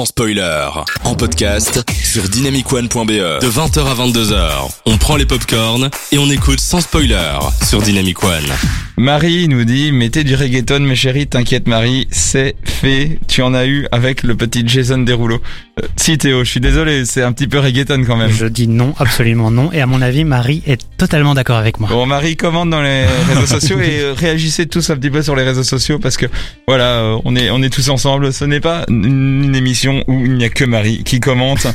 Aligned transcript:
sans 0.00 0.06
spoiler. 0.06 0.66
En 1.04 1.14
podcast 1.14 1.84
sur 2.02 2.26
dynamicone.be. 2.26 2.88
De 2.88 3.50
20h 3.50 3.84
à 3.84 3.94
22h, 3.94 4.70
on 4.86 4.96
prend 4.96 5.16
les 5.16 5.26
popcorns 5.26 5.90
et 6.10 6.16
on 6.16 6.30
écoute 6.30 6.58
sans 6.58 6.80
spoiler 6.80 7.38
sur 7.68 7.82
Dynamic 7.82 8.24
One. 8.24 8.89
Marie 9.00 9.48
nous 9.48 9.64
dit 9.64 9.92
mettez 9.92 10.24
du 10.24 10.34
reggaeton 10.34 10.80
mes 10.80 10.94
chéris, 10.94 11.26
t'inquiète 11.26 11.66
Marie, 11.66 12.06
c'est 12.10 12.54
fait. 12.64 13.18
Tu 13.28 13.40
en 13.40 13.54
as 13.54 13.64
eu 13.64 13.86
avec 13.92 14.22
le 14.22 14.34
petit 14.34 14.62
Jason 14.66 14.98
Derulo. 14.98 15.36
Euh, 15.82 15.86
si 15.96 16.18
Théo, 16.18 16.44
je 16.44 16.50
suis 16.50 16.60
désolé, 16.60 17.06
c'est 17.06 17.22
un 17.22 17.32
petit 17.32 17.46
peu 17.46 17.60
reggaeton 17.60 18.04
quand 18.04 18.18
même. 18.18 18.30
Je 18.30 18.44
dis 18.44 18.68
non, 18.68 18.92
absolument 18.98 19.50
non. 19.50 19.72
Et 19.72 19.80
à 19.80 19.86
mon 19.86 20.02
avis, 20.02 20.24
Marie 20.24 20.62
est 20.66 20.82
totalement 20.98 21.32
d'accord 21.32 21.56
avec 21.56 21.80
moi. 21.80 21.88
Bon 21.88 22.04
Marie 22.04 22.36
commente 22.36 22.68
dans 22.68 22.82
les 22.82 23.06
réseaux 23.26 23.46
sociaux 23.58 23.80
et 23.80 24.00
euh, 24.00 24.12
réagissez 24.12 24.66
tous 24.66 24.90
un 24.90 24.96
petit 24.98 25.10
peu 25.10 25.22
sur 25.22 25.34
les 25.34 25.44
réseaux 25.44 25.64
sociaux 25.64 25.98
parce 25.98 26.18
que 26.18 26.26
voilà, 26.68 26.98
euh, 26.98 27.18
on 27.24 27.34
est 27.36 27.48
on 27.48 27.62
est 27.62 27.70
tous 27.72 27.88
ensemble. 27.88 28.34
Ce 28.34 28.44
n'est 28.44 28.60
pas 28.60 28.84
une 28.90 29.44
une 29.44 29.56
émission 29.56 30.04
où 30.08 30.26
il 30.26 30.34
n'y 30.34 30.44
a 30.44 30.50
que 30.50 30.66
Marie 30.66 31.04
qui 31.04 31.20
commente. 31.20 31.66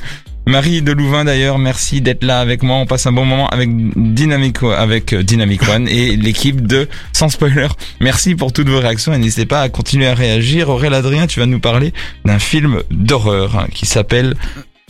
Marie 0.47 0.83
de 0.83 0.91
Louvain 0.91 1.25
d'ailleurs, 1.25 1.57
merci 1.57 2.01
d'être 2.01 2.23
là 2.23 2.39
avec 2.39 2.61
moi. 2.61 2.77
On 2.77 2.85
passe 2.85 3.07
un 3.07 3.11
bon 3.11 3.25
moment 3.25 3.49
avec 3.49 3.69
Dynamic, 3.95 4.61
avec 4.63 5.13
euh, 5.13 5.23
Dynamic 5.23 5.67
One 5.67 5.87
et 5.87 6.15
l'équipe 6.15 6.65
de 6.67 6.87
Sans 7.13 7.29
Spoiler. 7.29 7.67
Merci 7.99 8.35
pour 8.35 8.53
toutes 8.53 8.69
vos 8.69 8.79
réactions 8.79 9.13
et 9.13 9.17
n'hésitez 9.17 9.47
pas 9.47 9.61
à 9.61 9.69
continuer 9.69 10.07
à 10.07 10.13
réagir. 10.13 10.69
Aurélien 10.69 10.99
Adrien, 10.99 11.25
tu 11.25 11.39
vas 11.39 11.47
nous 11.47 11.59
parler 11.59 11.93
d'un 12.25 12.37
film 12.37 12.83
d'horreur 12.91 13.57
hein, 13.57 13.67
qui 13.73 13.87
s'appelle 13.87 14.35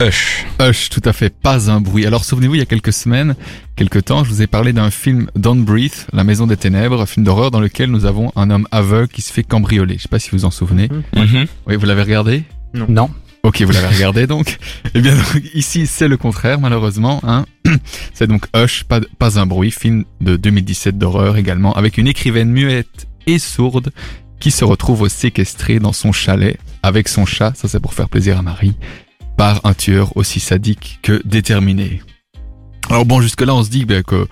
Hush. 0.02 0.46
Hush, 0.60 0.90
tout 0.90 1.02
à 1.06 1.14
fait, 1.14 1.30
pas 1.34 1.72
un 1.72 1.80
bruit. 1.80 2.06
Alors 2.06 2.26
souvenez-vous, 2.26 2.56
il 2.56 2.60
y 2.60 2.62
a 2.62 2.66
quelques 2.66 2.92
semaines, 2.92 3.36
quelques 3.78 4.04
temps, 4.04 4.26
je 4.26 4.30
vous 4.30 4.42
ai 4.42 4.48
parlé 4.48 4.74
d'un 4.74 4.92
film 4.92 5.30
Don't 5.38 5.64
Breathe, 5.64 6.08
La 6.12 6.26
Maison 6.26 6.48
des 6.48 6.58
Ténèbres, 6.58 7.00
un 7.00 7.06
film 7.06 7.26
d'horreur 7.26 7.50
dans 7.50 7.62
lequel 7.62 7.90
nous 7.92 8.06
avons 8.06 8.34
un 8.36 8.50
homme 8.50 8.68
aveugle 8.72 9.08
qui 9.08 9.22
se 9.22 9.32
fait 9.32 9.44
cambrioler. 9.44 9.96
Je 9.98 10.04
sais 10.04 10.10
pas 10.10 10.20
si 10.20 10.32
vous 10.32 10.40
vous 10.40 10.46
en 10.46 10.52
souvenez. 10.52 10.90
Mhm. 11.16 11.46
Oui, 11.66 11.78
vous 11.78 11.86
l'avez 11.86 12.02
regardé? 12.02 12.44
Non. 12.74 13.10
Ok, 13.46 13.62
vous 13.62 13.72
l'avez 13.74 13.96
regardé 13.96 14.26
donc. 14.26 14.58
Eh 14.96 15.02
bien, 15.02 15.16
donc, 15.16 15.40
ici, 15.54 15.86
c'est 15.86 16.08
le 16.08 16.18
contraire, 16.18 16.60
malheureusement. 16.60 17.22
Hein. 17.24 17.46
C'est 18.16 18.26
donc 18.26 18.48
Hush, 18.56 18.86
pas, 18.86 19.02
pas 19.20 19.40
un 19.40 19.46
bruit, 19.46 19.70
film 19.70 20.04
de 20.20 20.36
2017 20.36 20.98
d'horreur 20.98 21.38
également, 21.38 21.72
avec 21.74 22.00
une 22.00 22.08
écrivaine 22.08 22.50
muette 22.50 23.06
et 23.28 23.38
sourde 23.38 23.92
qui 24.40 24.50
se 24.50 24.66
retrouve 24.66 25.02
au 25.02 25.10
séquestré 25.10 25.78
dans 25.78 25.94
son 25.94 26.12
chalet 26.12 26.58
avec 26.82 27.08
son 27.08 27.28
chat, 27.28 27.54
ça 27.56 27.68
c'est 27.68 27.80
pour 27.80 27.94
faire 27.94 28.10
plaisir 28.10 28.40
à 28.40 28.42
Marie, 28.42 28.74
par 29.38 29.62
un 29.64 29.76
tueur 29.76 30.18
aussi 30.18 30.40
sadique 30.40 30.98
que 31.04 31.22
déterminé. 31.24 32.02
Alors 32.90 33.06
bon, 33.06 33.22
jusque-là, 33.22 33.54
on 33.54 33.64
se 33.64 33.70
dit 33.70 33.86
ben, 33.86 34.02
que, 34.02 34.28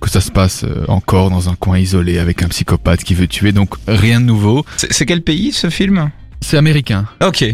que 0.00 0.08
ça 0.08 0.22
se 0.22 0.30
passe 0.30 0.64
euh, 0.64 0.86
encore 0.88 1.28
dans 1.28 1.50
un 1.50 1.56
coin 1.56 1.78
isolé 1.78 2.18
avec 2.18 2.42
un 2.42 2.48
psychopathe 2.48 3.04
qui 3.04 3.12
veut 3.12 3.28
tuer, 3.28 3.52
donc 3.52 3.74
rien 3.86 4.18
de 4.18 4.24
nouveau. 4.24 4.64
C'est 4.78 5.04
quel 5.04 5.20
pays 5.20 5.52
ce 5.52 5.68
film? 5.68 6.10
C'est 6.40 6.56
américain. 6.56 7.06
Ok. 7.22 7.44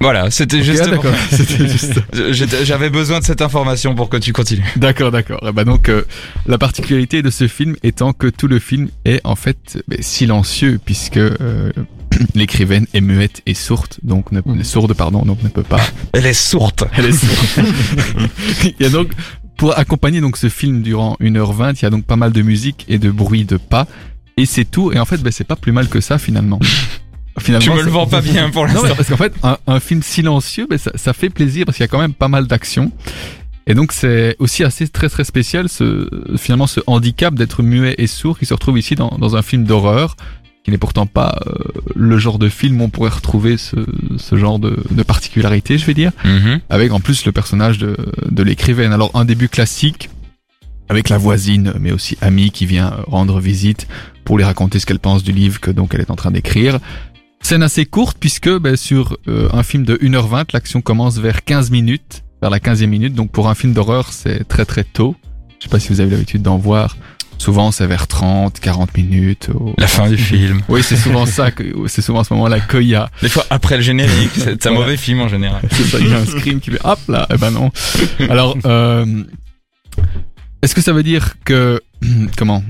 Voilà, 0.00 0.30
c'était 0.30 0.58
Ok, 0.58 0.62
juste. 0.64 0.82
ah, 0.84 0.90
d'accord. 0.90 1.14
C'était 1.30 1.68
juste. 1.68 1.94
J'étais- 2.32 2.64
J'avais 2.64 2.90
besoin 2.90 3.20
de 3.20 3.24
cette 3.24 3.40
information 3.42 3.94
pour 3.94 4.08
que 4.08 4.16
tu 4.16 4.32
continues. 4.32 4.64
D'accord, 4.76 5.10
d'accord. 5.10 5.40
Ben 5.54 5.64
donc, 5.64 5.88
euh, 5.88 6.02
la 6.46 6.58
particularité 6.58 7.22
de 7.22 7.30
ce 7.30 7.46
film 7.48 7.76
étant 7.82 8.12
que 8.12 8.26
tout 8.26 8.48
le 8.48 8.58
film 8.58 8.88
est 9.04 9.20
en 9.24 9.36
fait 9.36 9.82
ben, 9.88 9.98
silencieux 10.02 10.78
puisque 10.84 11.16
euh, 11.16 11.70
l'écrivaine 12.34 12.86
est 12.92 13.00
muette 13.00 13.40
et 13.46 13.54
sourde, 13.54 13.94
donc 14.02 14.30
ne, 14.32 14.40
sourde 14.62 14.92
pardon, 14.94 15.22
donc 15.22 15.42
ne 15.42 15.48
peut 15.48 15.62
pas. 15.62 15.80
Elle 16.12 16.26
est 16.26 16.32
sourde. 16.32 16.88
Elle 16.96 17.06
est 17.06 17.12
sourde. 17.12 17.68
il 18.64 18.74
y 18.80 18.84
a 18.86 18.90
donc 18.90 19.10
pour 19.56 19.78
accompagner 19.78 20.20
donc 20.20 20.36
ce 20.36 20.48
film 20.48 20.82
durant 20.82 21.16
1h20, 21.20 21.76
il 21.78 21.82
y 21.82 21.86
a 21.86 21.90
donc 21.90 22.04
pas 22.04 22.16
mal 22.16 22.32
de 22.32 22.42
musique 22.42 22.84
et 22.88 22.98
de 22.98 23.10
bruit 23.10 23.44
de 23.44 23.56
pas 23.56 23.86
et 24.36 24.46
c'est 24.46 24.64
tout. 24.64 24.92
Et 24.92 24.98
en 24.98 25.04
fait, 25.04 25.18
ben, 25.18 25.30
c'est 25.32 25.44
pas 25.44 25.56
plus 25.56 25.70
mal 25.72 25.88
que 25.88 26.00
ça 26.00 26.18
finalement. 26.18 26.58
Finalement, 27.40 27.64
Tu 27.64 27.70
me 27.78 27.82
le 27.82 27.90
vends 27.90 28.06
pas 28.06 28.20
bien 28.20 28.50
pour 28.50 28.66
l'instant. 28.66 28.94
parce 28.96 29.08
qu'en 29.08 29.16
fait, 29.16 29.32
un, 29.42 29.58
un 29.66 29.80
film 29.80 30.02
silencieux, 30.02 30.66
ben, 30.70 30.78
ça, 30.78 30.92
ça 30.94 31.12
fait 31.12 31.30
plaisir 31.30 31.64
parce 31.66 31.76
qu'il 31.76 31.82
y 31.84 31.88
a 31.88 31.88
quand 31.88 31.98
même 31.98 32.14
pas 32.14 32.28
mal 32.28 32.46
d'action. 32.46 32.92
Et 33.66 33.74
donc, 33.74 33.92
c'est 33.92 34.36
aussi 34.38 34.62
assez 34.62 34.86
très 34.88 35.08
très 35.08 35.24
spécial, 35.24 35.68
ce, 35.68 36.08
finalement, 36.36 36.66
ce 36.66 36.80
handicap 36.86 37.34
d'être 37.34 37.62
muet 37.62 37.94
et 37.98 38.06
sourd 38.06 38.38
qui 38.38 38.46
se 38.46 38.54
retrouve 38.54 38.78
ici 38.78 38.94
dans, 38.94 39.16
dans 39.18 39.36
un 39.36 39.42
film 39.42 39.64
d'horreur, 39.64 40.16
qui 40.64 40.70
n'est 40.70 40.78
pourtant 40.78 41.06
pas 41.06 41.38
euh, 41.46 41.52
le 41.96 42.18
genre 42.18 42.38
de 42.38 42.48
film 42.48 42.80
où 42.80 42.84
on 42.84 42.88
pourrait 42.90 43.10
retrouver 43.10 43.56
ce, 43.56 43.76
ce 44.18 44.36
genre 44.36 44.58
de, 44.58 44.76
de 44.90 45.02
particularité, 45.02 45.76
je 45.78 45.86
vais 45.86 45.94
dire, 45.94 46.12
Mhm. 46.24 46.60
avec 46.70 46.92
en 46.92 47.00
plus 47.00 47.24
le 47.26 47.32
personnage 47.32 47.78
de, 47.78 47.96
de 48.30 48.42
l'écrivaine. 48.42 48.92
Alors, 48.92 49.10
un 49.14 49.24
début 49.24 49.48
classique, 49.48 50.08
avec 50.90 51.08
la 51.08 51.16
voisine, 51.18 51.72
mais 51.80 51.90
aussi 51.92 52.16
amie 52.20 52.50
qui 52.50 52.66
vient 52.66 52.92
rendre 53.06 53.40
visite 53.40 53.88
pour 54.26 54.36
lui 54.36 54.44
raconter 54.44 54.78
ce 54.78 54.84
qu'elle 54.86 54.98
pense 55.00 55.22
du 55.24 55.32
livre 55.32 55.58
que 55.58 55.70
donc 55.70 55.94
elle 55.94 56.02
est 56.02 56.10
en 56.10 56.16
train 56.16 56.30
d'écrire. 56.30 56.78
Scène 57.44 57.62
assez 57.62 57.84
courte 57.84 58.16
puisque 58.18 58.48
ben, 58.58 58.74
sur 58.74 59.18
euh, 59.28 59.48
un 59.52 59.62
film 59.62 59.84
de 59.84 59.96
1h20, 59.96 60.46
l'action 60.54 60.80
commence 60.80 61.18
vers 61.18 61.44
15 61.44 61.70
minutes, 61.70 62.24
vers 62.40 62.48
la 62.50 62.58
15e 62.58 62.86
minute. 62.86 63.14
Donc 63.14 63.30
pour 63.32 63.50
un 63.50 63.54
film 63.54 63.74
d'horreur, 63.74 64.12
c'est 64.12 64.48
très 64.48 64.64
très 64.64 64.82
tôt. 64.82 65.14
Je 65.58 65.64
sais 65.64 65.68
pas 65.68 65.78
si 65.78 65.90
vous 65.90 66.00
avez 66.00 66.10
l'habitude 66.12 66.40
d'en 66.40 66.56
voir. 66.56 66.96
Souvent 67.36 67.70
c'est 67.70 67.86
vers 67.86 68.06
30, 68.06 68.60
40 68.60 68.96
minutes. 68.96 69.50
au- 69.54 69.74
La 69.76 69.88
fin 69.88 70.08
du 70.08 70.16
film. 70.16 70.62
Oui, 70.70 70.82
c'est 70.82 70.96
souvent 70.96 71.26
ça, 71.26 71.50
c'est 71.86 72.00
souvent 72.00 72.20
à 72.20 72.24
ce 72.24 72.32
moment-là 72.32 72.60
qu'il 72.60 72.84
y 72.84 72.94
a. 72.94 73.10
Des 73.20 73.28
fois 73.28 73.44
après 73.50 73.76
le 73.76 73.82
générique, 73.82 74.30
c'est 74.34 74.66
un 74.66 74.70
mauvais 74.72 74.96
film 74.96 75.20
en 75.20 75.28
général. 75.28 75.60
C'est 75.70 75.84
ça, 75.84 75.98
il 76.00 76.08
y 76.08 76.14
a 76.14 76.18
un 76.20 76.24
scream 76.24 76.60
qui 76.60 76.70
fait 76.70 76.80
hop 76.84 76.98
là, 77.08 77.26
eh 77.30 77.36
ben 77.36 77.50
non. 77.50 77.70
Alors, 78.30 78.56
euh, 78.64 79.22
est-ce 80.62 80.74
que 80.74 80.80
ça 80.80 80.94
veut 80.94 81.02
dire 81.02 81.34
que 81.44 81.82
comment? 82.38 82.62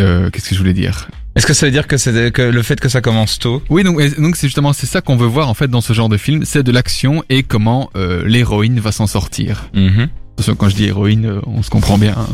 Euh, 0.00 0.30
Qu'est-ce 0.30 0.48
que 0.48 0.54
je 0.54 0.60
voulais 0.60 0.72
dire 0.72 1.08
Est-ce 1.36 1.46
que 1.46 1.54
ça 1.54 1.66
veut 1.66 1.72
dire 1.72 1.86
que 1.86 1.96
c'est 1.96 2.32
que 2.32 2.42
le 2.42 2.62
fait 2.62 2.80
que 2.80 2.88
ça 2.88 3.00
commence 3.00 3.38
tôt? 3.38 3.62
Oui, 3.70 3.82
donc 3.84 4.00
c'est 4.36 4.46
justement 4.48 4.72
c'est 4.72 4.86
ça 4.86 5.00
qu'on 5.00 5.16
veut 5.16 5.26
voir 5.26 5.48
en 5.48 5.54
fait 5.54 5.68
dans 5.68 5.80
ce 5.80 5.92
genre 5.92 6.08
de 6.08 6.16
film, 6.16 6.44
c'est 6.44 6.62
de 6.62 6.72
l'action 6.72 7.22
et 7.28 7.42
comment 7.42 7.90
euh, 7.96 8.22
l'héroïne 8.26 8.80
va 8.80 8.92
s'en 8.92 9.06
sortir. 9.06 9.68
Mhm. 9.74 10.08
Attention, 10.34 10.54
quand 10.56 10.68
je 10.68 10.76
dis 10.76 10.84
héroïne, 10.86 11.26
euh, 11.26 11.40
on 11.46 11.62
se 11.62 11.70
comprend 11.70 11.98
bien. 11.98 12.14
hein. 12.16 12.26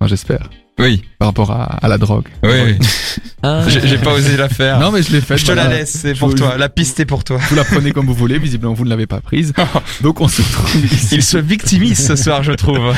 Enfin, 0.00 0.08
j'espère. 0.08 0.48
Oui, 0.78 1.02
Par 1.20 1.28
rapport 1.28 1.52
à, 1.52 1.62
à 1.64 1.86
la 1.88 1.98
drogue. 1.98 2.26
oui, 2.42 2.50
oui. 2.66 2.78
J'ai 3.68 3.86
j'ai 3.86 3.98
pas 3.98 4.14
osé 4.14 4.36
la 4.38 4.48
faire. 4.48 4.80
Non, 4.80 4.90
mais 4.90 5.02
je 5.02 5.12
l'ai 5.12 5.20
fait. 5.20 5.36
je 5.36 5.44
te 5.44 5.52
la 5.52 5.68
laisse, 5.68 5.98
c'est 6.00 6.14
Je 6.14 6.18
pour 6.18 6.30
vous- 6.30 6.34
toi. 6.34 6.56
La 6.56 6.70
piste 6.70 6.98
est 6.98 7.04
pour 7.04 7.22
toi. 7.24 7.36
Vous 7.50 7.54
la 7.54 7.62
prenez 7.64 7.92
comme 7.92 8.06
vous 8.06 8.14
voulez. 8.14 8.38
Visiblement, 8.38 8.72
vous 8.72 8.84
ne 8.84 8.88
l'avez 8.88 9.06
pas 9.06 9.20
prise. 9.20 9.52
Donc 10.00 10.22
on 10.22 10.28
se 10.28 10.40
retrouve 10.40 10.84
ici. 10.92 11.16
Il 11.16 11.22
se 11.22 11.36
victimise 11.36 12.04
ce 12.06 12.16
soir, 12.16 12.42
je 12.42 12.52
trouve. 12.52 12.94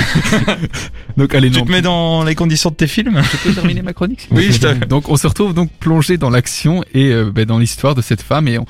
Donc 1.16 1.34
allez, 1.34 1.50
tu 1.50 1.58
non, 1.58 1.64
te 1.66 1.70
mets 1.72 1.82
dans 1.82 2.22
les 2.24 2.34
conditions 2.36 2.70
de 2.70 2.76
tes 2.76 2.86
films 2.86 3.20
Je 3.22 3.36
peux 3.48 3.52
terminer 3.54 3.82
ma 3.82 3.92
chronique 3.92 4.28
Oui, 4.30 4.50
je 4.52 4.58
te- 4.60 4.84
Donc 4.86 5.08
on 5.08 5.16
se 5.16 5.26
retrouve 5.26 5.52
donc 5.52 5.70
plongé 5.80 6.16
dans 6.16 6.30
l'action 6.30 6.84
et 6.94 7.06
euh, 7.12 7.30
ben, 7.34 7.44
dans 7.44 7.58
l'histoire 7.58 7.94
de 7.96 8.02
cette 8.02 8.22
femme 8.22 8.46
et 8.48 8.58
on, 8.58 8.66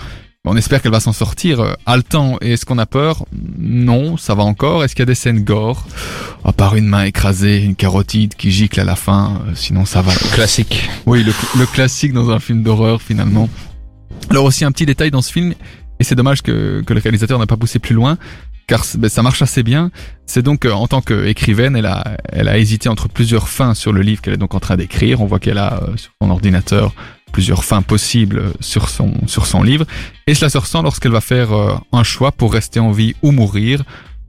on 0.46 0.56
espère 0.56 0.80
qu'elle 0.80 0.92
va 0.92 1.00
s'en 1.00 1.12
sortir 1.12 1.60
euh, 1.60 1.74
haletant. 1.84 2.38
Et 2.40 2.52
est-ce 2.52 2.64
qu'on 2.64 2.78
a 2.78 2.86
peur? 2.86 3.26
Non, 3.58 4.16
ça 4.16 4.34
va 4.34 4.44
encore. 4.44 4.84
Est-ce 4.84 4.94
qu'il 4.94 5.02
y 5.02 5.02
a 5.02 5.06
des 5.06 5.14
scènes 5.14 5.44
gore? 5.44 5.86
À 6.44 6.52
part 6.52 6.76
une 6.76 6.86
main 6.86 7.04
écrasée, 7.04 7.62
une 7.62 7.74
carotide 7.74 8.34
qui 8.36 8.50
gicle 8.52 8.80
à 8.80 8.84
la 8.84 8.96
fin, 8.96 9.42
euh, 9.46 9.52
sinon 9.54 9.84
ça 9.84 10.00
va. 10.00 10.12
Classique. 10.32 10.88
Oui, 11.04 11.24
le, 11.24 11.32
le 11.58 11.66
classique 11.66 12.12
dans 12.12 12.30
un 12.30 12.38
film 12.38 12.62
d'horreur 12.62 13.02
finalement. 13.02 13.48
Alors 14.30 14.44
aussi 14.44 14.64
un 14.64 14.72
petit 14.72 14.86
détail 14.86 15.10
dans 15.10 15.22
ce 15.22 15.32
film, 15.32 15.54
et 15.98 16.04
c'est 16.04 16.14
dommage 16.14 16.42
que, 16.42 16.82
que 16.86 16.94
le 16.94 17.00
réalisateur 17.00 17.38
n'a 17.38 17.46
pas 17.46 17.56
poussé 17.56 17.78
plus 17.78 17.94
loin, 17.94 18.16
car 18.66 18.84
ben, 18.98 19.08
ça 19.08 19.22
marche 19.22 19.42
assez 19.42 19.62
bien. 19.62 19.90
C'est 20.26 20.42
donc 20.42 20.64
euh, 20.64 20.72
en 20.72 20.86
tant 20.86 21.00
qu'écrivaine, 21.00 21.76
elle 21.76 21.86
a, 21.86 22.16
elle 22.32 22.48
a 22.48 22.58
hésité 22.58 22.88
entre 22.88 23.08
plusieurs 23.08 23.48
fins 23.48 23.74
sur 23.74 23.92
le 23.92 24.02
livre 24.02 24.22
qu'elle 24.22 24.34
est 24.34 24.38
donc 24.38 24.54
en 24.54 24.60
train 24.60 24.76
d'écrire. 24.76 25.20
On 25.20 25.26
voit 25.26 25.38
qu'elle 25.38 25.58
a 25.58 25.82
euh, 25.82 25.96
sur 25.96 26.10
son 26.20 26.30
ordinateur 26.30 26.94
plusieurs 27.36 27.66
fins 27.66 27.82
possibles 27.82 28.44
sur 28.60 28.88
son, 28.88 29.12
sur 29.26 29.44
son 29.44 29.62
livre, 29.62 29.84
et 30.26 30.34
cela 30.34 30.48
se 30.48 30.56
ressent 30.56 30.80
lorsqu'elle 30.80 31.12
va 31.12 31.20
faire 31.20 31.52
euh, 31.52 31.74
un 31.92 32.02
choix 32.02 32.32
pour 32.32 32.50
rester 32.50 32.80
en 32.80 32.92
vie 32.92 33.14
ou 33.20 33.30
mourir. 33.30 33.82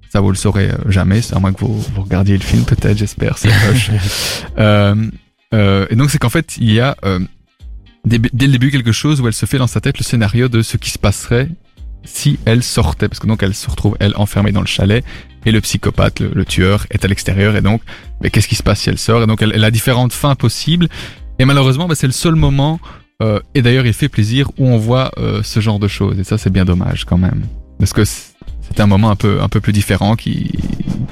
Ça 0.10 0.20
vous 0.20 0.30
le 0.30 0.36
saurez 0.36 0.72
euh, 0.72 0.78
jamais, 0.90 1.22
c'est 1.22 1.34
à 1.34 1.40
moins 1.40 1.54
que 1.54 1.62
vous, 1.62 1.80
vous 1.80 2.02
regardiez 2.02 2.36
le 2.38 2.44
film 2.44 2.66
peut-être, 2.66 2.98
j'espère, 2.98 3.38
c'est. 3.38 3.50
Euh, 4.60 4.96
euh, 5.54 5.88
et 5.90 5.96
donc 5.96 6.12
c'est 6.12 6.18
qu'en 6.18 6.30
fait 6.30 6.58
il 6.58 6.70
y 6.70 6.82
a 6.82 6.98
euh, 7.06 7.20
dès, 8.04 8.20
dès 8.20 8.48
le 8.48 8.52
début 8.52 8.72
quelque 8.72 8.92
chose 8.92 9.22
où 9.22 9.28
elle 9.28 9.34
se 9.34 9.46
fait 9.46 9.58
dans 9.58 9.68
sa 9.68 9.80
tête 9.80 9.98
le 9.98 10.04
scénario 10.04 10.50
de 10.50 10.62
ce 10.62 10.76
qui 10.76 10.90
se 10.90 11.00
passerait 11.00 11.48
si 12.04 12.40
elle 12.44 12.64
sortait, 12.64 13.08
parce 13.08 13.20
que 13.20 13.28
donc 13.28 13.42
elle 13.42 13.54
se 13.54 13.70
retrouve 13.70 13.96
elle 14.02 14.14
enfermée 14.18 14.52
dans 14.52 14.60
le 14.60 14.68
chalet 14.68 15.06
et 15.46 15.52
le 15.52 15.62
psychopathe, 15.62 16.20
le, 16.20 16.32
le 16.34 16.44
tueur 16.44 16.86
est 16.90 17.06
à 17.06 17.08
l'extérieur. 17.08 17.56
Et 17.56 17.62
donc 17.62 17.82
mais 18.20 18.30
qu'est-ce 18.30 18.50
qui 18.50 18.56
se 18.56 18.64
passe 18.64 18.82
si 18.82 18.90
elle 18.90 18.98
sort? 18.98 19.24
Et 19.24 19.28
donc 19.28 19.42
elle, 19.42 19.54
elle 19.56 19.64
a 19.64 19.72
différentes 19.72 20.12
fins 20.12 20.36
possibles 20.36 20.90
et 21.40 21.46
malheureusement 21.46 21.88
bah, 21.88 21.96
c'est 21.96 22.08
le 22.08 22.14
seul 22.14 22.36
moment 22.36 22.80
euh, 23.22 23.40
et 23.56 23.62
d'ailleurs 23.62 23.86
il 23.86 23.94
fait 23.94 24.10
plaisir 24.10 24.50
où 24.58 24.68
on 24.68 24.78
voit 24.78 25.12
euh, 25.18 25.42
ce 25.44 25.60
genre 25.60 25.80
de 25.80 25.88
choses 25.88 26.20
et 26.20 26.24
ça 26.24 26.38
c'est 26.38 26.50
bien 26.52 26.66
dommage 26.66 27.06
quand 27.06 27.18
même 27.18 27.46
parce 27.80 27.94
que 27.94 28.04
c'était 28.06 28.82
un 28.82 28.88
moment 28.88 29.10
un 29.10 29.16
peu 29.16 29.42
un 29.42 29.50
peu 29.50 29.60
plus 29.62 29.74
différent 29.74 30.16
qui 30.16 30.52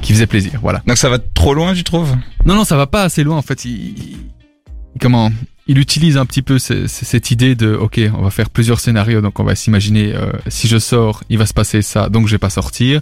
qui 0.01 0.13
faisait 0.13 0.27
plaisir 0.27 0.60
voilà 0.62 0.81
Donc 0.88 0.98
ça 0.98 1.10
va 1.10 1.18
trop 1.19 1.54
loin, 1.54 1.74
tu 1.74 1.83
trouves? 1.83 2.16
Non, 2.45 2.56
non, 2.56 2.63
ça 2.63 2.75
va 2.77 2.86
pas 2.86 3.04
assez 3.04 3.24
loin 3.24 3.38
en 3.38 3.42
fait. 3.42 3.66
Il, 3.66 3.95
comment 5.00 5.31
Il 5.68 5.80
utilise 5.80 6.18
un 6.18 6.25
petit 6.25 6.42
peu 6.44 6.60
ce- 6.60 6.86
ce- 6.88 7.06
cette 7.06 7.31
idée 7.31 7.56
de 7.56 7.74
ok, 7.74 8.00
on 8.18 8.21
va 8.21 8.30
faire 8.30 8.50
plusieurs 8.51 8.80
scénarios, 8.80 9.21
donc 9.21 9.39
on 9.39 9.44
va 9.44 9.56
s'imaginer 9.56 10.13
euh, 10.13 10.31
si 10.48 10.68
je 10.68 10.78
sors, 10.78 11.24
il 11.30 11.38
va 11.39 11.45
se 11.48 11.54
passer 11.54 11.81
ça, 11.81 12.10
donc 12.10 12.28
je 12.28 12.31
vais 12.33 12.38
pas 12.39 12.50
sortir. 12.51 13.01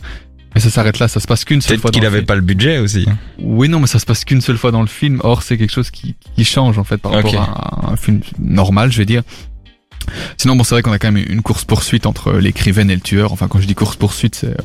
Et 0.55 0.59
ça 0.59 0.69
s'arrête 0.69 0.99
là, 0.99 1.07
ça 1.07 1.19
se 1.19 1.25
passe 1.27 1.45
qu'une 1.45 1.61
seule 1.61 1.71
Peut-être 1.77 1.81
fois. 1.81 1.91
qu'il 1.91 2.01
dans 2.01 2.05
le 2.05 2.07
avait 2.09 2.17
film. 2.19 2.25
pas 2.27 2.35
le 2.35 2.41
budget 2.41 2.77
aussi. 2.79 3.07
Oui, 3.39 3.69
non, 3.69 3.79
mais 3.79 3.87
ça 3.87 3.97
se 3.99 4.05
passe 4.05 4.23
qu'une 4.23 4.41
seule 4.41 4.57
fois 4.57 4.71
dans 4.71 4.81
le 4.81 4.87
film. 4.87 5.19
Or, 5.23 5.41
c'est 5.43 5.57
quelque 5.57 5.71
chose 5.73 5.89
qui, 5.89 6.15
qui 6.35 6.45
change 6.45 6.77
en 6.77 6.83
fait 6.83 6.97
par 6.97 7.11
rapport 7.11 7.33
à 7.41 7.91
un 7.91 7.95
film 7.95 8.19
normal, 8.39 8.91
je 8.91 8.97
vais 8.99 9.05
dire. 9.05 9.23
Sinon, 10.37 10.55
bon, 10.55 10.63
c'est 10.63 10.75
vrai 10.75 10.81
qu'on 10.83 10.91
a 10.91 10.99
quand 10.99 11.11
même 11.11 11.23
une 11.27 11.41
course 11.41 11.65
poursuite 11.65 12.05
entre 12.05 12.33
l'écrivaine 12.33 12.91
et 12.91 12.95
le 12.95 13.01
tueur. 13.01 13.31
Enfin, 13.31 13.47
quand 13.47 13.59
je 13.59 13.65
dis 13.67 13.73
course 13.75 13.95
poursuite, 13.95 14.35
c'est 14.35 14.47
euh, 14.49 14.55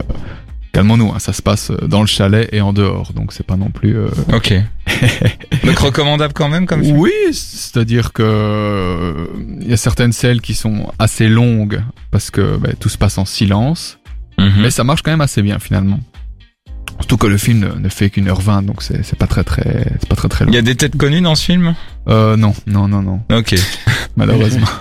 calmons-nous. 0.72 1.10
Hein, 1.12 1.20
ça 1.20 1.32
se 1.32 1.40
passe 1.42 1.70
dans 1.70 2.00
le 2.00 2.06
chalet 2.06 2.48
et 2.52 2.60
en 2.60 2.72
dehors, 2.72 3.12
donc 3.14 3.32
c'est 3.32 3.46
pas 3.46 3.56
non 3.56 3.70
plus. 3.70 3.96
euh, 3.96 4.08
Ok. 4.34 4.52
Donc 5.64 5.78
recommandable 5.78 6.32
quand 6.32 6.48
même 6.48 6.66
comme 6.66 6.82
film? 6.82 6.96
Oui, 6.98 7.12
c'est-à-dire 7.32 8.12
que 8.12 8.22
euh, 8.24 9.26
il 9.60 9.68
y 9.68 9.72
a 9.72 9.76
certaines 9.76 10.12
scènes 10.12 10.40
qui 10.40 10.54
sont 10.54 10.90
assez 10.98 11.28
longues 11.28 11.82
parce 12.10 12.30
que 12.30 12.56
bah, 12.56 12.70
tout 12.80 12.88
se 12.88 12.96
passe 12.98 13.18
en 13.18 13.24
silence, 13.24 13.97
Mhm. 14.38 14.62
mais 14.62 14.70
ça 14.70 14.84
marche 14.84 15.02
quand 15.02 15.10
même 15.10 15.20
assez 15.20 15.42
bien 15.42 15.58
finalement. 15.58 16.00
Surtout 17.00 17.16
que 17.16 17.26
le 17.26 17.38
film 17.38 17.80
ne, 17.80 17.88
fait 17.88 18.10
qu'une 18.10 18.28
heure 18.28 18.40
vingt, 18.40 18.62
donc 18.62 18.82
c'est 18.82 19.04
c'est 19.04 19.16
pas 19.16 19.28
très 19.28 19.44
très 19.44 19.86
c'est 20.00 20.08
pas 20.08 20.16
très 20.16 20.28
très 20.28 20.44
long. 20.44 20.50
Il 20.50 20.54
y 20.54 20.58
a 20.58 20.62
des 20.62 20.74
têtes 20.74 20.96
connues 20.96 21.20
dans 21.20 21.34
ce 21.34 21.44
film? 21.44 21.74
Euh, 22.08 22.36
non, 22.36 22.54
non, 22.66 22.88
non, 22.88 23.02
non, 23.02 23.20
Ok. 23.30 23.54
Malheureusement. 24.18 24.66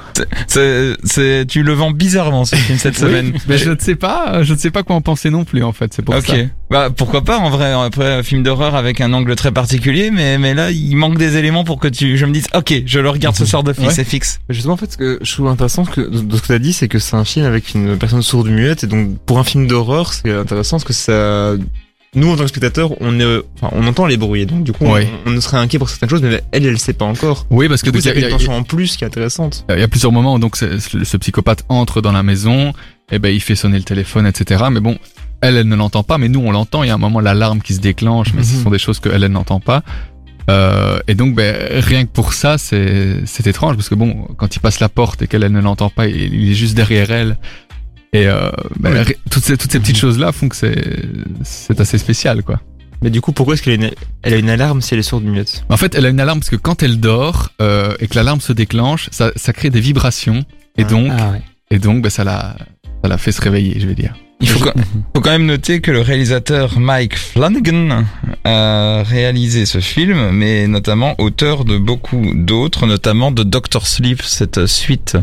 C'est, 0.47 0.93
c'est, 1.03 1.45
tu 1.47 1.61
le 1.61 1.73
vends 1.73 1.91
bizarrement 1.91 2.43
ce 2.43 2.55
film 2.55 2.79
cette 2.79 2.97
semaine. 2.97 3.33
mais 3.47 3.59
je 3.59 3.69
ne 3.69 3.77
sais 3.77 3.93
pas, 3.95 4.41
je 4.41 4.53
ne 4.53 4.57
sais 4.57 4.71
pas 4.71 4.81
quoi 4.81 4.95
en 4.95 5.01
penser 5.01 5.29
non 5.29 5.45
plus 5.45 5.61
en 5.63 5.73
fait. 5.73 5.93
C'est 5.93 6.01
pour 6.01 6.15
Ok. 6.15 6.25
ça. 6.25 6.33
Bah 6.71 6.89
pourquoi 6.89 7.21
pas 7.23 7.37
en 7.37 7.51
vrai 7.51 7.71
après 7.71 8.11
un 8.13 8.23
film 8.23 8.41
d'horreur 8.41 8.73
avec 8.75 8.99
un 8.99 9.13
angle 9.13 9.35
très 9.35 9.51
particulier 9.51 10.09
mais 10.11 10.37
mais 10.39 10.53
là 10.55 10.71
il 10.71 10.95
manque 10.97 11.17
des 11.19 11.37
éléments 11.37 11.63
pour 11.63 11.79
que 11.79 11.87
tu 11.87 12.17
je 12.17 12.25
me 12.25 12.31
dise 12.33 12.47
OK, 12.55 12.73
je 12.87 12.99
le 12.99 13.09
regarde 13.11 13.35
ce 13.35 13.45
soir 13.45 13.61
de 13.63 13.73
Ouais. 13.77 13.91
c'est 13.91 14.03
fixe. 14.03 14.39
Justement, 14.49 14.73
en 14.73 14.77
fait, 14.77 14.91
ce 14.91 14.97
que 14.97 15.19
je 15.21 15.31
trouve 15.33 15.47
intéressant 15.49 15.85
ce 15.85 15.91
que, 15.91 16.01
de 16.01 16.35
ce 16.35 16.41
que 16.41 16.47
tu 16.47 16.53
as 16.53 16.57
dit, 16.59 16.73
c'est 16.73 16.87
que 16.87 16.97
c'est 16.97 17.15
un 17.15 17.25
film 17.25 17.45
avec 17.45 17.75
une 17.75 17.95
personne 17.95 18.23
sourde 18.23 18.47
muette. 18.49 18.83
Et 18.85 18.87
donc, 18.87 19.19
pour 19.27 19.37
un 19.37 19.43
film 19.43 19.67
d'horreur, 19.67 20.13
c'est 20.13 20.31
intéressant 20.33 20.77
parce 20.77 20.85
que 20.85 20.93
ça. 20.93 21.53
Nous, 22.17 22.29
en 22.29 22.35
tant 22.35 22.43
que 22.43 22.49
spectateurs, 22.49 22.91
on, 22.99 23.17
est, 23.19 23.41
enfin, 23.61 23.73
on 23.77 23.87
entend 23.87 24.05
les 24.07 24.17
bruits. 24.17 24.45
Donc, 24.45 24.63
du 24.63 24.73
coup, 24.73 24.85
Ouais. 24.85 25.07
on, 25.25 25.33
on 25.35 25.39
serait 25.41 25.57
inquiet 25.57 25.77
pour 25.79 25.87
certaines 25.89 26.09
choses, 26.09 26.21
mais 26.21 26.41
elle, 26.51 26.65
elle 26.65 26.77
sait 26.79 26.91
pas 26.93 27.05
encore. 27.05 27.45
Oui, 27.49 27.69
parce 27.69 27.81
que 27.81 27.85
Du 27.85 27.91
coup, 27.91 27.97
donc, 27.97 28.05
il 28.05 28.17
y 28.17 28.21
c'est 28.21 28.25
a- 28.25 28.27
une 28.29 28.33
tension 28.37 28.53
en 28.53 28.63
plus 28.63 28.97
qui 28.97 29.03
est 29.03 29.07
intéressante. 29.07 29.65
Il 29.69 29.79
y 29.79 29.83
a 29.83 29.87
plusieurs 29.87 30.11
moments 30.11 30.33
où 30.35 30.39
donc 30.39 30.57
ce, 30.57 30.79
ce 30.79 31.17
psychopathe 31.17 31.63
entre 31.69 32.01
dans 32.01 32.11
la 32.11 32.23
maison, 32.23 32.73
et 33.11 33.19
ben 33.19 33.29
il 33.33 33.39
fait 33.39 33.55
sonner 33.55 33.77
le 33.77 33.83
téléphone, 33.85 34.25
etc. 34.27 34.65
Mais 34.71 34.79
bon, 34.81 34.97
elle, 35.41 35.55
elle 35.57 35.67
ne 35.67 35.75
l'entend 35.75 36.03
pas, 36.03 36.17
mais 36.17 36.27
nous 36.27 36.41
on 36.41 36.51
l'entend. 36.51 36.83
Il 36.83 36.87
y 36.87 36.89
a 36.89 36.95
un 36.95 36.97
moment 36.97 37.19
l'alarme 37.21 37.61
qui 37.61 37.73
se 37.75 37.79
déclenche, 37.79 38.33
mais 38.33 38.43
ce 38.43 38.55
Mhm. 38.57 38.63
sont 38.63 38.69
des 38.71 38.79
choses 38.79 38.99
que 38.99 39.07
elle, 39.09 39.23
elle 39.23 39.31
n'entend 39.31 39.59
pas. 39.59 39.83
Euh, 40.49 40.99
et 41.09 41.13
donc 41.15 41.35
ben 41.35 41.55
rien 41.83 42.05
que 42.05 42.09
pour 42.09 42.31
ça, 42.33 42.57
c'est 42.57 43.17
c'est 43.25 43.45
étrange 43.47 43.75
parce 43.75 43.89
que 43.89 43.95
bon, 43.95 44.27
quand 44.37 44.55
il 44.55 44.59
passe 44.59 44.79
la 44.79 44.87
porte 44.87 45.21
et 45.21 45.27
qu'elle 45.27 45.43
elle 45.43 45.51
ne 45.51 45.59
l'entend 45.61 45.89
pas, 45.89 46.07
il, 46.07 46.33
il 46.33 46.51
est 46.51 46.55
juste 46.55 46.73
derrière 46.73 47.11
elle. 47.11 47.37
Et 48.13 48.27
euh, 48.27 48.49
Oui. 48.83 48.91
ri- 48.99 49.15
toutes 49.29 49.43
ces 49.43 49.57
toutes 49.57 49.71
ces 49.71 49.79
petites 49.79 49.97
choses 49.97 50.17
là 50.17 50.31
font 50.31 50.47
que 50.49 50.55
c'est 50.55 50.75
c'est 51.43 51.79
assez 51.79 51.97
spécial 51.97 52.43
quoi. 52.43 52.59
Mais 53.03 53.11
du 53.11 53.21
coup, 53.21 53.31
pourquoi 53.31 53.53
est-ce 53.53 53.61
qu'elle 53.61 53.73
a, 53.83 53.85
une... 53.87 53.91
elle 54.23 54.33
a 54.33 54.37
une 54.37 54.49
alarme 54.49 54.81
si 54.81 54.95
elle 54.95 54.99
est 55.01 55.03
sourde 55.03 55.23
muette 55.23 55.63
En 55.69 55.77
fait, 55.77 55.93
elle 55.93 56.05
a 56.07 56.09
une 56.09 56.19
alarme 56.19 56.39
parce 56.39 56.49
que 56.49 56.55
quand 56.55 56.81
elle 56.81 56.99
dort 56.99 57.49
euh, 57.61 57.93
et 57.99 58.07
que 58.07 58.15
l'alarme 58.15 58.41
se 58.41 58.53
déclenche, 58.53 59.09
ça, 59.11 59.31
ça 59.35 59.53
crée 59.53 59.69
des 59.69 59.81
vibrations 59.81 60.45
et 60.77 60.81
Ah. 60.83 60.83
donc 60.85 61.11
Ah 61.15 61.29
ouais. 61.31 61.41
et 61.69 61.77
donc 61.77 62.01
ben, 62.01 62.09
ça 62.09 62.23
la 62.23 62.55
ça 63.03 63.07
la 63.09 63.17
fait 63.19 63.31
se 63.31 63.39
réveiller, 63.41 63.79
je 63.79 63.85
vais 63.87 63.93
dire. 63.93 64.15
Il 64.39 64.49
faut, 64.49 64.59
quand- 64.63 64.73
faut 65.15 65.21
quand 65.21 65.29
même 65.29 65.45
noter 65.45 65.79
que 65.81 65.91
le 65.91 66.01
réalisateur 66.01 66.79
Mike 66.79 67.15
Flanagan 67.17 68.03
a 68.45 69.03
réalisé 69.05 69.65
ce 69.67 69.79
film, 69.79 70.31
mais 70.31 70.67
notamment 70.67 71.13
auteur 71.19 71.65
de 71.65 71.77
beaucoup 71.77 72.31
d'autres, 72.33 72.87
notamment 72.87 73.31
de 73.31 73.43
Doctor 73.43 73.85
Sleep, 73.85 74.21
cette 74.23 74.65
suite 74.65 75.17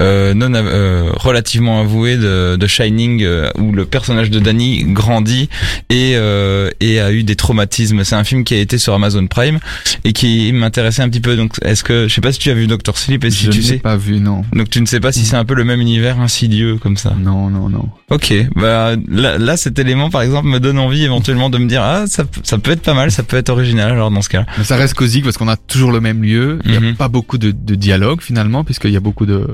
euh, 0.00 0.34
non 0.34 0.52
euh, 0.54 1.10
relativement 1.14 1.80
avouée 1.80 2.16
de, 2.16 2.56
de 2.56 2.66
Shining, 2.66 3.22
euh, 3.22 3.50
où 3.58 3.72
le 3.72 3.84
personnage 3.84 4.30
de 4.30 4.38
Danny 4.40 4.84
grandit 4.84 5.48
et, 5.90 6.12
euh, 6.16 6.70
et 6.80 7.00
a 7.00 7.12
eu 7.12 7.22
des 7.24 7.36
traumatismes. 7.36 8.04
C'est 8.04 8.14
un 8.16 8.24
film 8.24 8.44
qui 8.44 8.54
a 8.54 8.58
été 8.58 8.78
sur 8.78 8.94
Amazon 8.94 9.26
Prime 9.26 9.58
et 10.04 10.12
qui 10.12 10.52
m'intéressait 10.52 11.02
un 11.02 11.08
petit 11.08 11.20
peu. 11.20 11.36
Donc, 11.36 11.52
est-ce 11.62 11.82
que 11.84 12.08
je 12.08 12.14
sais 12.14 12.20
pas 12.20 12.32
si 12.32 12.38
tu 12.38 12.50
as 12.50 12.54
vu 12.54 12.66
Doctor 12.66 12.96
Sleep 12.98 13.24
et 13.24 13.30
si 13.30 13.46
je 13.46 13.50
tu 13.50 13.62
sais. 13.62 13.78
pas 13.78 13.96
vu, 13.96 14.20
non. 14.20 14.42
Donc 14.52 14.70
tu 14.70 14.80
ne 14.80 14.86
sais 14.86 15.00
pas 15.00 15.12
si 15.12 15.24
c'est 15.24 15.36
un 15.36 15.44
peu 15.44 15.54
le 15.54 15.64
même 15.64 15.80
univers 15.80 16.20
insidieux 16.20 16.76
comme 16.76 16.96
ça. 16.96 17.14
Non, 17.18 17.48
non, 17.50 17.68
non. 17.68 17.88
Ok, 18.10 18.32
bah 18.54 18.92
là, 19.08 19.38
là 19.38 19.56
cet 19.56 19.78
élément 19.78 20.10
par 20.10 20.22
exemple 20.22 20.46
me 20.48 20.60
donne 20.60 20.78
envie 20.78 21.04
éventuellement 21.04 21.50
de 21.50 21.58
me 21.58 21.66
dire 21.68 21.82
ah 21.82 22.04
ça, 22.06 22.24
ça 22.42 22.58
peut 22.58 22.70
être 22.70 22.82
pas 22.82 22.94
mal, 22.94 23.10
ça 23.10 23.22
peut 23.22 23.36
être 23.36 23.48
original 23.48 23.90
alors 23.92 24.10
dans 24.10 24.22
ce 24.22 24.28
cas. 24.28 24.44
Mais 24.58 24.64
ça 24.64 24.76
reste 24.76 24.94
cosique 24.94 25.24
parce 25.24 25.36
qu'on 25.38 25.48
a 25.48 25.56
toujours 25.56 25.90
le 25.92 26.00
même 26.00 26.22
lieu. 26.22 26.58
Il 26.64 26.70
n'y 26.70 26.76
a 26.76 26.80
Mhm. 26.80 26.94
pas 26.94 27.08
beaucoup 27.08 27.38
de, 27.38 27.50
de 27.50 27.74
dialogue 27.74 28.20
finalement, 28.20 28.62
puisqu'il 28.62 28.90
y 28.92 28.96
a 28.96 29.00
beaucoup 29.00 29.26
de 29.26 29.46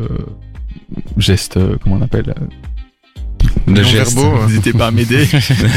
gestes, 1.19 1.57
euh, 1.57 1.77
comment 1.83 1.97
on 1.97 2.03
appelle 2.03 2.35
euh, 2.39 3.73
De 3.73 3.83
gestes, 3.83 4.15
verbaux, 4.17 4.37
hein. 4.37 4.47
N'hésitez 4.47 4.73
pas 4.73 4.87
à 4.89 4.91
m'aider. 4.91 5.27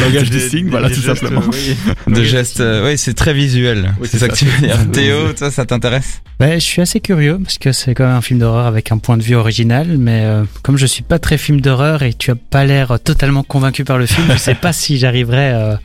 Langage 0.02 0.30
des 0.30 0.40
Des- 0.40 0.50
signes, 0.50 0.66
des- 0.66 0.70
voilà, 0.72 0.90
des 0.90 0.96
tout 0.96 1.02
gestes, 1.02 1.22
simplement. 1.22 1.42
oui. 1.52 2.14
de 2.14 2.24
gestes, 2.24 2.60
euh, 2.60 2.84
ouais 2.86 2.98
c'est 2.98 3.14
très 3.14 3.34
visuel. 3.34 3.94
Oui, 4.00 4.08
c'est 4.12 4.20
ça 4.20 4.28
que 4.28 4.36
tu 4.36 4.46
veux 4.46 4.68
dire. 4.68 4.78
Oui. 4.86 4.92
Théo, 4.92 5.34
toi 5.34 5.52
ça 5.52 5.66
t'intéresse 5.66 6.22
Ouais, 6.40 6.56
je 6.56 6.66
suis 6.66 6.82
assez 6.82 7.00
curieux 7.00 7.40
parce 7.42 7.58
que 7.58 7.72
c'est 7.72 7.94
quand 7.96 8.06
même 8.06 8.16
un 8.16 8.22
film 8.22 8.40
d'horreur 8.40 8.66
avec 8.66 8.92
un 8.92 8.98
point 8.98 9.18
de 9.18 9.24
vue 9.24 9.36
original, 9.36 9.98
mais 9.98 10.22
euh, 10.26 10.44
comme 10.64 10.78
je 10.78 10.86
suis 10.86 11.04
pas 11.04 11.18
très 11.20 11.38
film 11.38 11.62
d'horreur 11.62 12.04
et 12.04 12.14
tu 12.14 12.32
as 12.32 12.36
pas 12.36 12.66
l'air 12.66 13.00
totalement 13.04 13.44
convaincu 13.44 13.84
par 13.84 13.98
le 13.98 14.06
film, 14.06 14.28
je 14.32 14.38
sais 14.38 14.56
pas 14.56 14.74
si 14.74 14.98
j'arriverai 14.98 15.52
euh, 15.54 15.76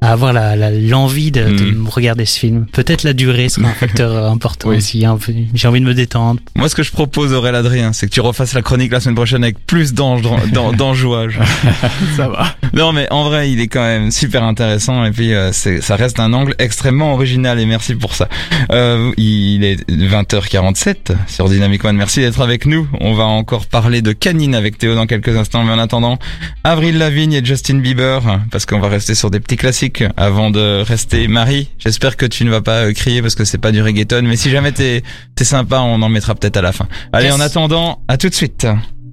à 0.00 0.12
avoir 0.12 0.32
la 0.32 0.54
la- 0.56 0.70
l'envie 0.70 1.30
de, 1.32 1.42
de 1.44 1.70
me 1.72 1.88
regarder 1.88 2.24
ce 2.24 2.38
film. 2.38 2.66
Peut-être 2.72 3.02
la 3.02 3.12
durée 3.12 3.48
sera 3.48 3.68
un 3.68 3.72
facteur 3.72 4.12
euh, 4.12 4.30
important 4.30 4.68
Oui. 4.68 4.76
aussi. 4.76 5.04
hein. 5.04 5.18
J'ai 5.54 5.66
envie 5.68 5.80
de 5.80 5.84
me 5.86 5.94
détendre. 5.94 6.40
Moi 6.56 6.68
ce 6.68 6.74
que 6.74 6.82
je 6.84 6.92
propose 6.92 7.32
Aurélien 7.32 7.58
Adrien, 7.58 7.92
c'est 7.92 8.06
que 8.06 8.12
tu 8.12 8.20
refasses 8.20 8.54
la 8.54 8.62
chronique 8.62 8.92
la 8.92 9.00
semaine 9.00 9.16
prochaine 9.16 9.42
avec 9.42 9.58
plus 9.66 9.94
d'enjouage. 9.94 11.38
Ça 12.16 12.28
va. 12.28 12.54
Non 12.74 12.92
mais 12.92 13.08
en 13.10 13.24
vrai 13.28 13.50
il 13.50 13.60
est 13.60 13.66
quand 13.68 13.82
même 13.82 14.10
super 14.10 14.42
intéressant 14.44 15.04
et 15.04 15.10
puis 15.10 15.34
euh, 15.34 15.50
ça 15.52 15.96
reste 15.96 16.20
un 16.20 16.32
angle 16.32 16.54
extrêmement 16.58 17.14
original 17.14 17.58
et 17.58 17.66
merci 17.66 17.94
pour 17.94 18.14
ça. 18.14 18.28
Euh, 18.70 19.10
il 19.16 19.64
est 19.64 19.88
20h47 19.90 21.12
sur 21.26 21.48
Dynamic 21.48 21.84
One. 21.84 21.96
Merci 21.96 22.20
d'être 22.20 22.40
avec 22.40 22.66
nous. 22.66 22.86
On 23.00 23.14
va 23.14 23.24
encore 23.24 23.66
parler 23.66 24.02
de 24.02 24.12
Canine 24.12 24.54
avec 24.54 24.78
Théo 24.78 24.94
dans 24.94 25.06
quelques 25.06 25.36
instants 25.36 25.64
mais 25.64 25.72
en 25.72 25.78
attendant 25.78 26.18
Avril 26.64 26.98
Lavigne 26.98 27.32
et 27.32 27.44
Justin 27.44 27.78
Bieber 27.78 28.20
parce 28.50 28.64
qu'on 28.66 28.78
va 28.80 28.88
rester 28.88 29.14
sur 29.14 29.30
des 29.30 29.40
petits 29.40 29.56
classiques 29.56 29.87
avant 30.16 30.50
de 30.50 30.82
rester 30.82 31.28
Marie. 31.28 31.68
J'espère 31.78 32.16
que 32.16 32.26
tu 32.26 32.44
ne 32.44 32.50
vas 32.50 32.60
pas 32.60 32.84
euh, 32.86 32.92
crier 32.92 33.22
parce 33.22 33.34
que 33.34 33.44
c'est 33.44 33.58
pas 33.58 33.72
du 33.72 33.82
reggaeton 33.82 34.22
mais 34.22 34.36
si 34.36 34.50
jamais 34.50 34.72
t'es 34.72 35.02
t'es 35.34 35.44
sympa 35.44 35.78
on 35.80 36.00
en 36.02 36.08
mettra 36.08 36.34
peut-être 36.34 36.56
à 36.56 36.62
la 36.62 36.72
fin. 36.72 36.86
Allez 37.12 37.26
Yes. 37.26 37.34
en 37.34 37.40
attendant 37.40 38.00
à 38.08 38.16
tout 38.16 38.28
de 38.28 38.34
suite. 38.34 38.66